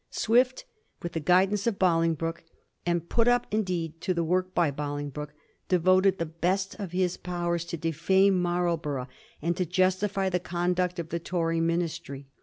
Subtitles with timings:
[0.09, 0.65] Swift,
[1.03, 2.43] with the guidance of Bolingbroke,
[2.87, 5.35] and put up, indeed, to the work by Bolingbroke,
[5.69, 9.07] devoted the best of his powers to defame Marlborough,
[9.43, 12.25] and to justify the conduct of the Tory ministry.